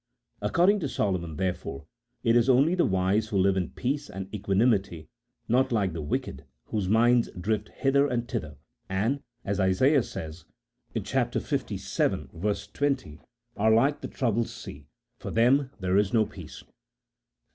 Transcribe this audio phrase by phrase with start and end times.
[0.41, 1.85] According to Solomon, therefore,
[2.23, 5.09] it is only the wise who live in peace and equa nimity,
[5.47, 8.57] not like the wicked whose minds drift hither and thither,
[8.89, 10.45] and (as Isaiah says,
[11.03, 11.33] chap.
[11.33, 12.73] lvii.
[12.73, 13.19] 20)"
[13.57, 14.87] are like the troubled sea,
[15.19, 16.63] for them there is no peace."